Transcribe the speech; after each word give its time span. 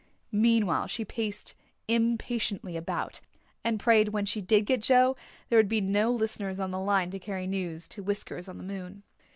Meanwhile, 0.31 0.87
she 0.87 1.05
paced 1.05 1.53
impatiently 1.87 2.75
about, 2.75 3.21
and 3.63 3.79
prayed 3.79 4.07
that 4.07 4.11
when 4.11 4.25
she 4.25 4.41
did 4.41 4.65
get 4.65 4.81
Joe 4.81 5.15
there 5.49 5.59
would 5.59 5.69
be 5.69 5.79
no 5.79 6.11
listeners 6.11 6.59
on 6.59 6.71
the 6.71 6.79
line 6.79 7.11
to 7.11 7.19
carry 7.19 7.45
news 7.45 7.87
to 7.89 8.01
Whiskers 8.01 8.47
on 8.47 8.57
the 8.57 8.63
moon. 8.63 9.03